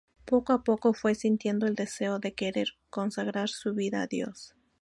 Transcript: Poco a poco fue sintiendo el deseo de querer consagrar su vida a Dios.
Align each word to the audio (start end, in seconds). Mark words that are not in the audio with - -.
Poco 0.25 0.51
a 0.53 0.63
poco 0.63 0.95
fue 0.95 1.13
sintiendo 1.13 1.67
el 1.67 1.75
deseo 1.75 2.17
de 2.17 2.33
querer 2.33 2.69
consagrar 2.89 3.49
su 3.49 3.75
vida 3.75 4.01
a 4.01 4.07
Dios. 4.07 4.55